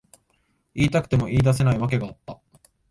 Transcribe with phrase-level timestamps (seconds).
[0.73, 2.41] 言いたくても言い出せない訳があった。